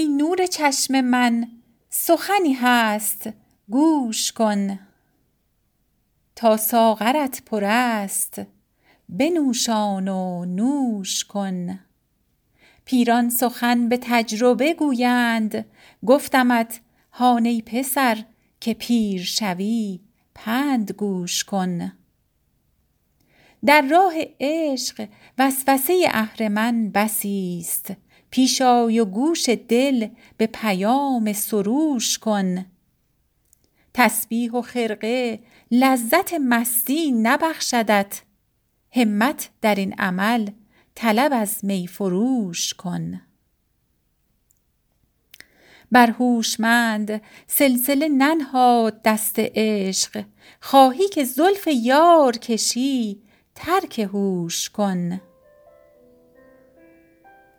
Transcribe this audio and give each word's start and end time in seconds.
ای 0.00 0.08
نور 0.08 0.46
چشم 0.46 1.00
من 1.00 1.48
سخنی 1.90 2.52
هست 2.52 3.30
گوش 3.70 4.32
کن. 4.32 4.78
تا 6.36 6.56
ساغرت 6.56 7.42
پر 7.46 7.64
است 7.64 8.42
بنوشان 9.08 10.08
و 10.08 10.44
نوش 10.44 11.24
کن. 11.24 11.80
پیران 12.84 13.30
سخن 13.30 13.88
به 13.88 13.98
تجربه 14.02 14.74
گویند 14.74 15.66
گفتمت 16.06 16.80
هان 17.12 17.44
ای 17.44 17.62
پسر 17.62 18.24
که 18.60 18.74
پیر 18.74 19.22
شوی 19.22 20.00
پند 20.34 20.92
گوش 20.92 21.44
کن. 21.44 21.92
در 23.64 23.82
راه 23.82 24.14
عشق 24.40 25.08
وسوسه 25.38 26.04
اهرمن 26.10 26.90
بسی 26.90 27.58
است. 27.60 27.92
پیش 28.30 28.62
آی 28.62 29.00
و 29.00 29.04
گوش 29.04 29.48
دل 29.48 30.08
به 30.36 30.46
پیام 30.46 31.32
سروش 31.32 32.18
کن. 32.18 32.66
تسبیح 33.94 34.52
و 34.52 34.62
خرقه 34.62 35.40
لذت 35.70 36.34
مستی 36.34 37.12
نبخشدت. 37.12 38.22
همت 38.92 39.50
در 39.60 39.74
این 39.74 39.94
عمل 39.98 40.50
طلب 40.94 41.32
از 41.34 41.64
می 41.64 41.86
فروش 41.86 42.74
کن. 42.74 43.20
بر 45.92 46.10
هوشمند 46.10 47.22
سلسله 47.46 48.08
ننهاد 48.08 49.02
دست 49.02 49.34
عشق. 49.38 50.24
خواهی 50.60 51.08
که 51.08 51.24
زلف 51.24 51.68
یار 51.72 52.36
کشی 52.36 53.22
ترک 53.54 53.98
هوش 53.98 54.70
کن. 54.70 55.20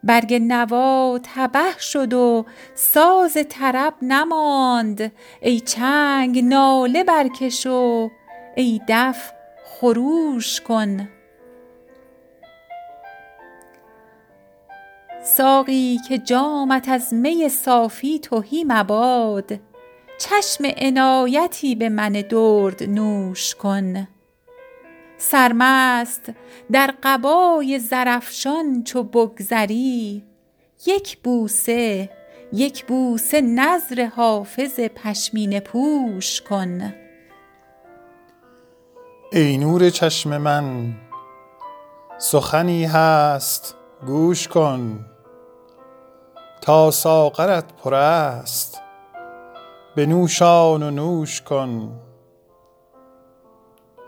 برگ 0.03 0.33
نوا 0.33 1.19
تبه 1.23 1.79
شد 1.79 2.13
و 2.13 2.45
ساز 2.75 3.37
طرب 3.49 3.93
نماند. 4.01 5.11
ای 5.41 5.59
چنگ 5.59 6.43
ناله 6.43 7.03
برکش 7.03 7.67
و 7.67 8.11
ای 8.55 8.81
دف 8.88 9.31
خروش 9.66 10.61
کن. 10.61 11.09
ساقی 15.23 15.99
که 16.08 16.17
جامت 16.17 16.89
از 16.89 17.13
می 17.13 17.49
صافی 17.49 18.19
تهی 18.19 18.63
مباد 18.63 19.59
چشم 20.19 20.63
عنایتی 20.77 21.75
به 21.75 21.89
من 21.89 22.11
درد 22.11 22.83
نوش 22.83 23.55
کن. 23.55 24.08
سرمست 25.22 26.31
در 26.72 26.94
قبای 27.03 27.80
زرافشان 27.80 28.83
چو 28.83 29.03
بگذری. 29.03 30.23
یک 30.86 31.17
بوسه 31.17 32.09
یک 32.53 32.86
بوسه 32.86 33.42
نذر 33.42 34.05
حافظ 34.05 34.80
پشمینه 34.80 35.59
پوش 35.59 36.42
کن. 36.42 36.94
ای 39.31 39.58
نور 39.58 39.89
چشم 39.89 40.38
من 40.38 40.94
سخنی 42.17 42.86
هست 42.86 43.75
گوش 44.08 44.47
کن. 44.47 45.05
تا 46.61 46.92
ساغرت 46.92 47.73
پر 47.83 47.94
است 47.94 48.81
بنوشان 49.95 50.83
و 50.83 50.92
نوش 50.92 51.42
کن. 51.42 51.99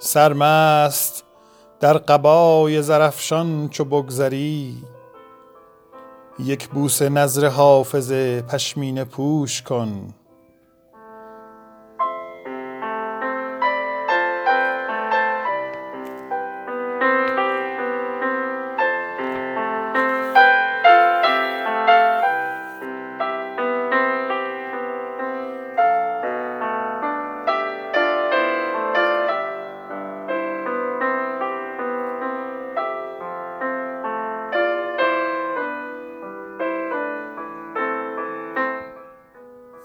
سرمست 0.05 1.23
در 1.79 1.97
قبای 1.97 2.81
زرافشان 2.81 3.69
چو 3.69 3.85
بگذری. 3.85 4.77
یک 6.39 6.67
بوسه 6.67 7.09
نذر 7.09 7.47
حافظ 7.47 8.11
پشمینه 8.47 9.03
پوش 9.03 9.61
کن. 9.61 10.13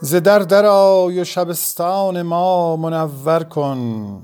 ز 0.08 0.14
در 0.14 0.38
درآی 0.38 1.20
و 1.20 1.24
شبستان 1.24 2.22
ما 2.22 2.76
منور 2.76 3.42
کن. 3.42 4.22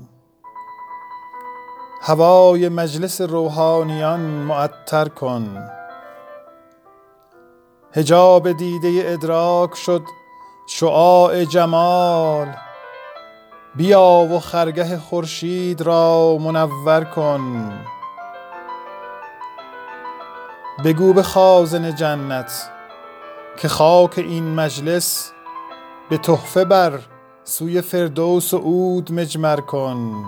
هوای 2.01 2.69
مجلس 2.69 3.21
روحانیان 3.21 4.19
معطر 4.19 5.07
کن. 5.07 5.69
حجاب 7.91 8.51
دیده 8.51 9.03
ادراک 9.05 9.75
شد 9.75 10.01
شعاع 10.67 11.43
جمال. 11.43 12.47
بیا 13.75 14.27
و 14.31 14.39
خرگه 14.39 14.97
خورشید 14.97 15.81
را 15.81 16.37
منور 16.37 17.03
کن. 17.03 17.73
بگو 20.85 21.13
به 21.13 21.23
خازن 21.23 21.95
جنت 21.95 22.69
که 23.57 23.67
خاک 23.67 24.13
این 24.17 24.55
مجلس 24.55 25.34
به 26.09 26.17
تحفه 26.17 26.65
بر 26.65 26.99
سوی 27.43 27.81
فردوس 27.81 28.53
و 28.53 28.57
عود 28.57 29.11
مجمر 29.11 29.59
کن. 29.59 30.25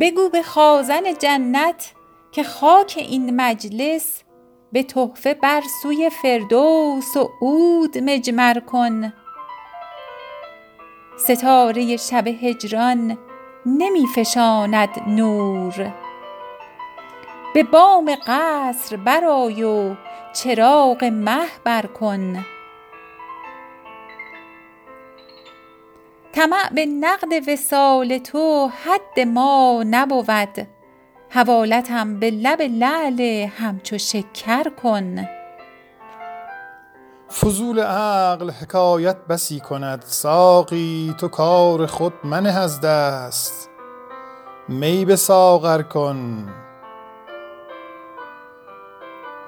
بگو 0.00 0.28
به 0.28 0.42
خازن 0.42 1.14
جنت 1.18 1.92
که 2.32 2.42
خاک 2.42 2.94
این 2.96 3.40
مجلس 3.40 4.22
به 4.72 4.82
تحفه 4.82 5.34
بر 5.34 5.62
سوی 5.82 6.10
فردوس 6.22 7.16
و 7.16 7.30
عود 7.40 7.98
مجمر 7.98 8.60
کن. 8.60 9.12
ستاره 11.18 11.96
شب 11.96 12.26
هجران 12.26 13.18
نمی 13.66 14.06
فشاند 14.16 15.02
نور. 15.06 15.92
به 17.54 17.62
بام 17.62 18.16
قصر 18.26 18.96
برآی 18.96 19.62
و 19.62 19.94
چراغ 20.32 21.04
مه 21.04 21.48
بر 21.64 21.86
کن 21.86 22.44
طمع 26.40 26.70
به 26.74 26.86
نقد 26.86 27.48
وصال 27.48 28.18
تو 28.18 28.70
حد 28.84 29.20
ما 29.20 29.84
نبود. 29.86 30.68
حوالتم 31.28 32.20
به 32.20 32.30
لب 32.30 32.62
لعل 32.62 33.20
همچو 33.58 33.98
شکر 33.98 34.68
کن. 34.82 35.28
فضول 37.40 37.80
عقل 37.80 38.50
حکایت 38.50 39.16
بسی 39.16 39.60
کند 39.60 40.02
ساقی 40.06 41.14
تو 41.18 41.28
کار 41.28 41.86
خود 41.86 42.12
منه 42.24 42.58
از 42.58 42.80
دست. 42.80 43.70
می 44.68 45.04
به 45.04 45.16
ساغر 45.16 45.82
کن. 45.82 46.48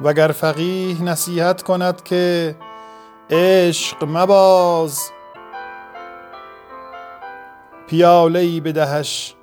وگر 0.00 0.28
فقیه 0.28 1.03
نصیحت 1.03 1.62
کند 1.62 2.03
که 2.03 2.56
عشق 3.30 4.04
مباز 4.04 5.00
پیاله 7.92 8.38
ای 8.38 8.60
بدهش 8.60 9.34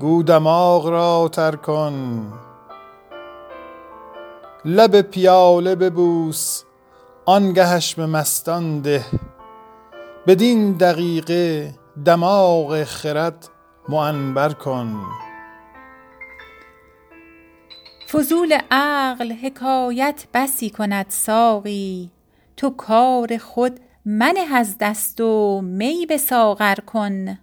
گو 0.00 0.22
دماغ 0.22 0.88
را 0.88 1.28
تر 1.32 1.56
کن. 1.56 2.32
لب 4.64 5.00
پیاله 5.00 5.74
ببوس 5.74 6.62
آنگهش 7.26 7.94
به 7.94 8.06
مستان 8.06 8.80
ده. 8.80 9.04
بدین 10.26 10.72
دقیقه 10.72 11.74
دماغ 12.04 12.84
خرد 12.84 13.48
معنبر 13.88 14.52
کن. 14.52 14.96
فضول 18.12 18.58
عقل 18.70 19.32
حکایت 19.32 20.24
بسی 20.34 20.70
کند 20.70 21.06
ساقی. 21.08 22.10
تو 22.56 22.70
کار 22.70 23.38
خود 23.38 23.80
منه 24.04 24.54
از 24.54 24.76
دست 24.80 25.20
و 25.20 25.60
می 25.64 26.06
به 26.08 26.16
ساغر 26.16 26.74
کن. 26.74 27.38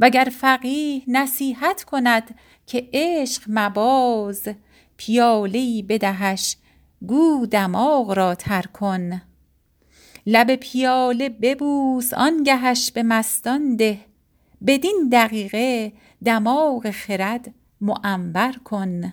وگر 0.00 0.28
فقیه 0.40 1.02
نصیحت 1.08 1.84
کند 1.84 2.34
که 2.66 2.88
عشق 2.92 3.42
مباز 3.48 4.48
پیاله 4.96 5.82
بدهش 5.88 6.56
گو 7.06 7.46
دماغ 7.46 8.10
را 8.10 8.34
تر 8.34 8.62
کن. 8.62 9.22
لب 10.26 10.54
پیاله 10.54 11.28
ببوس 11.28 12.14
آنگهش 12.14 12.90
به 12.90 13.02
مستان 13.02 13.76
ده. 13.76 13.98
بدین 14.66 15.08
دقیقه 15.12 15.92
دماغ 16.24 16.90
خرد 16.90 17.54
معنبر 17.80 18.52
کن. 18.52 19.12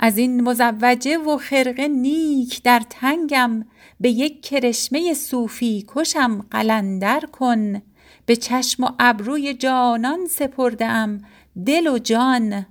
از 0.00 0.18
این 0.18 0.40
مزوجه 0.40 1.18
و 1.18 1.36
خرقه 1.36 1.88
نیک 1.88 2.62
در 2.62 2.82
تنگم 2.90 3.64
به 4.00 4.10
یک 4.10 4.42
کرشمه 4.42 5.14
صوفی 5.14 5.84
کشم 5.88 6.46
قلندر 6.50 7.20
کن. 7.20 7.82
به 8.26 8.36
چشم 8.36 8.84
و 8.84 8.88
ابروی 8.98 9.54
جانان 9.54 10.26
سپردم. 10.26 11.20
دل 11.66 11.86
و 11.86 11.98
جان 11.98 12.66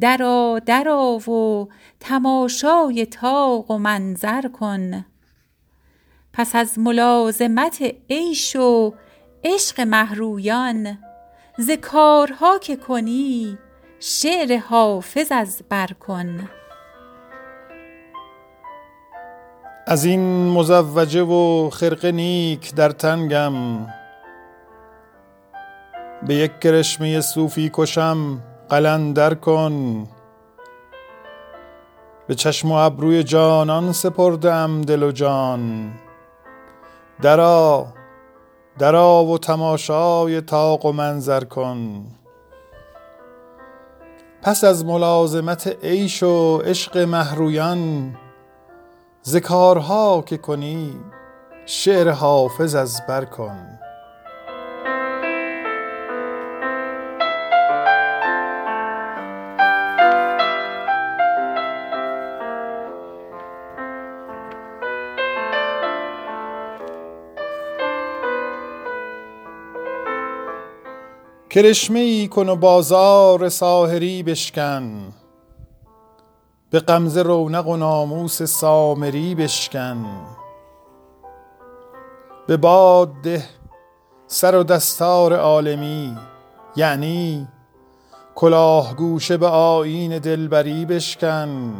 درا 0.00 0.60
درا 0.66 1.30
و 1.30 1.68
تماشای 2.00 3.06
تاق 3.06 3.70
و 3.70 3.78
منظر 3.78 4.48
کن. 4.48 5.04
پس 6.32 6.54
از 6.54 6.78
ملازمت 6.78 7.94
عیش 8.10 8.56
و 8.56 8.94
عشق 9.44 9.80
مهرویان 9.80 10.98
ز 11.58 11.70
کارها 11.70 12.58
که 12.58 12.76
کنی 12.76 13.58
شعر 14.00 14.56
حافظ 14.56 15.32
از 15.32 15.62
بر 15.68 15.86
کن. 15.86 16.48
از 19.86 20.04
این 20.04 20.48
مزوجه 20.48 21.22
و 21.22 21.70
خرقه 21.70 22.12
نیک 22.12 22.74
در 22.74 22.90
تنگم. 22.90 23.54
به 26.26 26.34
یک 26.34 26.60
کرشمه 26.60 27.20
صوفی 27.20 27.70
کشم 27.74 28.42
قلندر 28.68 29.34
کن 29.34 30.06
به 32.26 32.34
چشم 32.34 32.72
و 32.72 32.74
ابروی 32.74 33.22
جانان 33.22 33.92
سپردم 33.92 34.82
دل 34.82 35.02
و 35.02 35.12
جان. 35.12 35.92
درا 37.22 37.86
درا 38.78 39.24
و 39.24 39.38
تماشای 39.38 40.40
تاق 40.40 40.86
و 40.86 40.92
منظر 40.92 41.44
کن. 41.44 42.04
پس 44.42 44.64
از 44.64 44.84
ملازمت 44.84 45.84
عیش 45.84 46.22
و 46.22 46.58
عشق 46.58 46.98
مهرویان 46.98 48.14
ز 49.22 49.36
کارها 49.36 50.22
که 50.26 50.36
کنی 50.36 50.96
شعر 51.66 52.10
حافظ 52.10 52.74
از 52.74 53.00
بر 53.08 53.24
کن. 53.24 53.83
کرشمه 71.54 71.98
ای 71.98 72.28
کن 72.28 72.48
و 72.48 72.56
بازار 72.56 73.48
ساحری 73.48 74.22
بشکن. 74.22 75.12
به 76.70 76.80
غمزه 76.80 77.22
رونق 77.22 77.68
و 77.68 77.76
ناموس 77.76 78.42
سامری 78.42 79.34
بشکن. 79.34 80.06
به 82.46 82.56
باد 82.56 83.12
ده 83.22 83.44
سر 84.26 84.56
و 84.56 84.62
دستار 84.62 85.36
عالمی 85.36 86.16
یعنی 86.76 87.48
کلاه 88.34 88.94
گوشه 88.94 89.36
به 89.36 89.46
آیین 89.46 90.18
دلبری 90.18 90.84
بشکن. 90.84 91.74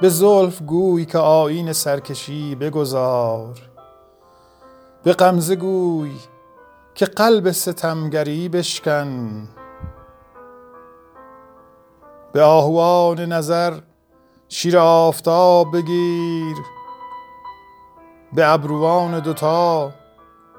به 0.00 0.08
زلف 0.08 0.62
گوی 0.62 1.04
که 1.04 1.18
آیین 1.18 1.72
سرکشی 1.72 2.54
بگذار. 2.54 3.58
به 5.04 5.12
غمزه 5.12 5.56
گوی 5.56 6.10
که 6.94 7.06
قلب 7.06 7.50
ستمگری 7.50 8.48
بشکن. 8.48 9.48
به 12.32 12.42
آهوان 12.42 13.20
نظر 13.20 13.80
شیر 14.48 14.78
آفتاب 14.78 15.72
بگیر. 15.76 16.56
به 18.32 18.48
ابروان 18.48 19.20
دوتا 19.20 19.92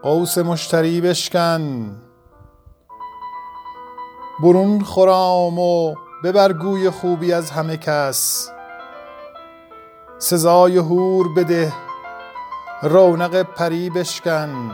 قوس 0.04 0.38
مشتری 0.38 1.02
بشکن. 1.02 1.96
برون 4.44 4.84
خرام 4.84 5.60
و 5.60 5.96
ببر 6.24 6.54
گوی 6.54 6.90
خوبی 6.90 7.34
از 7.34 7.52
همه 7.52 7.78
کس. 7.78 8.50
سزای 10.18 10.78
هور 10.78 11.34
بده 11.34 11.74
رونق 12.82 13.42
پری 13.42 13.90
بشکن. 13.90 14.72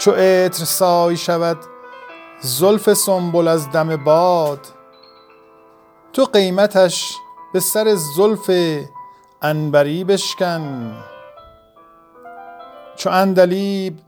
چو 0.00 0.10
عطر 0.10 0.64
سای 0.64 1.16
شود 1.16 1.58
زلف 2.40 2.92
سنبل 2.92 3.48
از 3.48 3.70
دم 3.70 3.96
باد. 3.96 4.66
تو 6.12 6.24
قیمتش 6.24 7.14
به 7.52 7.60
سر 7.60 7.94
زلف 8.16 8.50
عنبری 9.42 10.04
بشکن. 10.04 10.96
چو 12.96 13.10
عندلیب 13.10 13.98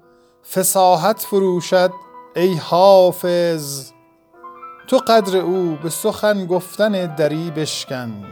فصاحت 0.54 1.20
فروشد 1.20 1.92
ای 2.36 2.54
حافظ 2.54 3.92
تو 4.88 4.98
قدر 4.98 5.36
او 5.36 5.78
به 5.82 5.90
سخن 5.90 6.46
گفتن 6.46 7.14
دری 7.14 7.50
بشکن. 7.50 8.24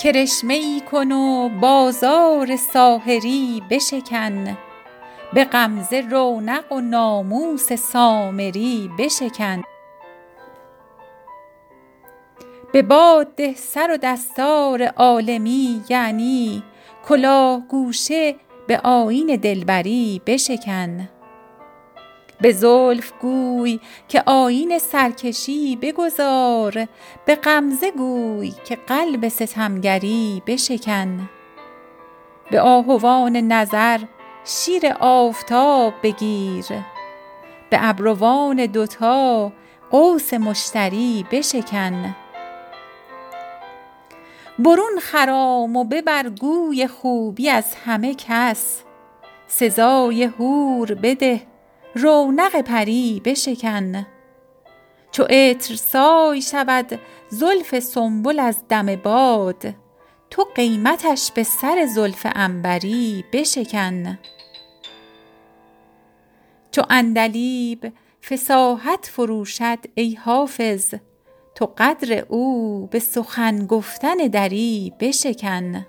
کرشمه 0.00 0.54
ای 0.54 0.82
کن 0.92 1.12
و 1.12 1.48
بازار 1.60 2.56
ساحری 2.56 3.62
بشکن. 3.70 4.56
به 5.34 5.44
غمزه 5.44 6.00
رونق 6.10 6.72
و 6.72 6.80
ناموس 6.80 7.72
سامری 7.72 8.90
بشکن. 8.98 9.62
به 12.72 12.82
باد 12.82 13.34
ده 13.34 13.54
سر 13.54 13.90
و 13.94 13.96
دستار 13.96 14.82
عالمی 14.82 15.82
یعنی 15.88 16.62
کلاه 17.08 17.62
گوشه 17.68 18.34
به 18.66 18.78
آیین 18.78 19.36
دلبری 19.36 20.22
بشکن. 20.26 21.08
به 22.40 22.52
زلف 22.52 23.12
گوی 23.20 23.80
که 24.08 24.22
آیین 24.26 24.78
سرکشی 24.78 25.76
بگذار 25.76 26.86
به 27.24 27.34
غمزه 27.34 27.90
گوی 27.90 28.52
که 28.64 28.76
قلب 28.76 29.28
ستمگری 29.28 30.42
بشکن. 30.46 31.28
به 32.50 32.60
آهوان 32.60 33.36
نظر 33.36 33.98
شیر 34.44 34.82
آفتاب 35.00 35.94
بگیر. 36.02 36.66
به 37.70 37.78
ابروان 37.80 38.66
دوتا 38.66 39.52
قوس 39.90 40.34
مشتری 40.34 41.26
بشکن. 41.30 42.16
برون 44.58 44.98
خرام 45.00 45.76
و 45.76 45.84
ببر 45.84 46.28
گوی 46.28 46.86
خوبی 46.86 47.48
از 47.48 47.74
همه 47.84 48.14
کس. 48.14 48.82
سزای 49.46 50.24
هور 50.24 50.94
بده 50.94 51.40
رونق 51.94 52.60
پری 52.60 53.22
بشکن. 53.24 54.06
چو 55.12 55.22
عطر 55.22 55.74
سای 55.74 56.42
شود 56.42 56.98
زلف 57.28 57.78
سنبل 57.78 58.40
از 58.40 58.68
دم 58.68 58.96
باد. 58.96 59.74
تو 60.30 60.44
قیمتش 60.54 61.32
به 61.32 61.42
سر 61.42 61.86
زلف 61.94 62.26
عنبری 62.34 63.24
بشکن. 63.32 64.18
چو 66.72 66.82
عندلیب 66.90 67.92
فصاحت 68.24 69.06
فروشد 69.06 69.78
ای 69.94 70.14
حافظ 70.14 70.94
تو 71.54 71.74
قدر 71.78 72.24
او 72.28 72.86
به 72.86 72.98
سخن 72.98 73.66
گفتن 73.66 74.16
دری 74.16 74.92
بشکن. 75.00 75.86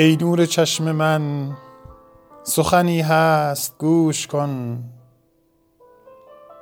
ای 0.00 0.16
نور 0.16 0.46
چشم 0.46 0.92
من 0.92 1.52
سخنی 2.42 3.00
هست 3.00 3.78
گوش 3.78 4.26
کن. 4.26 4.84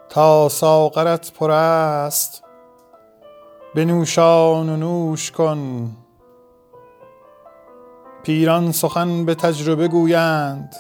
تا 0.09 0.49
ساغرت 0.49 1.33
پر 1.33 1.51
است 1.51 2.45
بنوشان 3.75 4.69
و 4.69 4.77
نوش 4.77 5.31
کن. 5.31 5.91
پیران 8.23 8.73
سخن 8.73 9.25
به 9.25 9.35
تجربه 9.35 9.89
گویند 9.89 10.77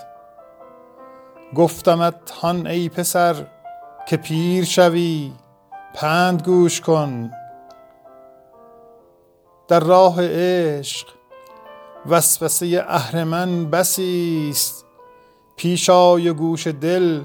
گفتمت 1.54 2.30
هان 2.30 2.66
ای 2.66 2.88
پسر 2.88 3.46
که 4.08 4.16
پیر 4.16 4.64
شوی 4.64 5.32
پند 5.94 6.42
گوش 6.42 6.80
کن. 6.80 7.30
در 9.68 9.80
راه 9.80 10.16
عشق 10.20 11.17
وسوسه 12.08 12.84
اهرمن 12.88 13.70
بسی 13.70 14.48
است. 14.50 14.84
پیش 15.56 15.90
آی 15.90 16.32
گوش 16.32 16.66
دل 16.66 17.22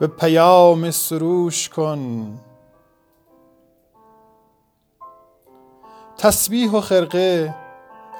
به 0.00 0.06
پیام 0.06 0.90
سروش 0.90 1.68
کن. 1.68 2.26
تسبیح 6.18 6.70
و 6.70 6.80
خرقه 6.80 7.54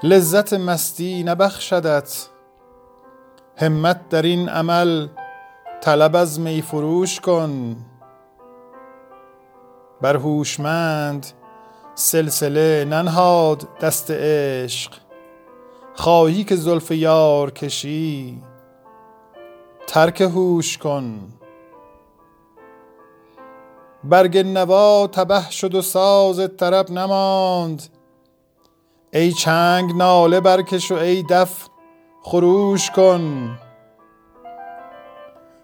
لذت 0.02 0.52
مستی 0.52 1.22
نبخشدت. 1.22 2.28
همت 3.56 4.08
در 4.08 4.22
این 4.22 4.48
عمل 4.48 5.08
طلب 5.80 6.16
از 6.16 6.40
می 6.40 6.62
فروش 6.62 7.20
کن. 7.20 7.76
بر 10.00 10.16
هوشمند 10.16 11.26
سلسله 11.94 12.84
ننهاد 12.84 13.78
دست 13.80 14.10
عشق. 14.10 15.03
خواهی 15.94 16.44
که 16.44 16.56
زلف 16.56 16.90
یار 16.90 17.50
کشی 17.50 18.42
ترک 19.86 20.20
هوش 20.20 20.78
کن. 20.78 21.32
برگ 24.04 24.38
نوا 24.38 25.06
تبه 25.06 25.50
شد 25.50 25.74
و 25.74 25.82
ساز 25.82 26.48
طرب 26.56 26.90
نماند. 26.90 27.82
ای 29.12 29.32
چنگ 29.32 29.96
ناله 29.96 30.40
برکش 30.40 30.92
و 30.92 30.94
ای 30.94 31.22
دف 31.22 31.68
خروش 32.22 32.90
کن. 32.90 33.58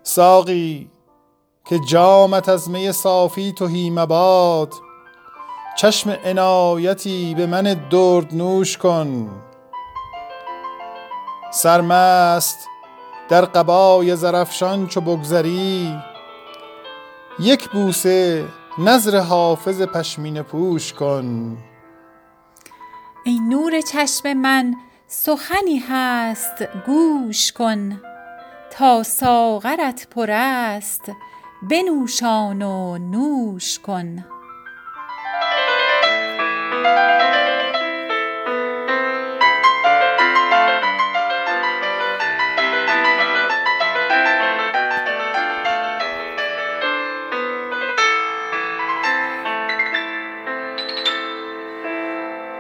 ساقی 0.03 0.91
که 1.65 1.79
جامت 1.79 2.49
از 2.49 2.71
می 2.71 2.93
صافی 2.93 3.53
توهی 3.53 3.91
مباد 3.91 4.75
چشم 5.77 6.17
عنایتی 6.25 7.35
به 7.35 7.47
من 7.47 7.63
درد 7.91 8.35
نوش 8.35 8.79
کن. 8.79 9.31
سرمست 11.51 12.69
در 13.29 13.45
قبای 13.45 14.17
زرفشان 14.17 14.87
چو 14.87 15.01
بگذری. 15.01 15.99
یک 17.39 17.69
بوسه 17.69 18.45
نظر 18.79 19.19
حافظ 19.19 19.83
پشمین 19.83 20.43
پوش 20.43 20.93
کن. 20.93 21.57
ای 23.25 23.39
نور 23.49 23.81
چشم 23.81 24.33
من 24.33 24.75
سخنی 25.07 25.79
هست 25.89 26.69
گوش 26.87 27.53
کن. 27.53 28.01
تا 28.71 29.03
ساغرت 29.03 30.09
پر 30.11 30.31
است 30.31 31.13
بنوشان 31.71 32.63
و 32.63 32.99
نوش 32.99 33.79
کن. 33.79 34.25